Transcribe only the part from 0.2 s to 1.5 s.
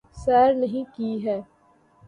سیر نہیں کی ہے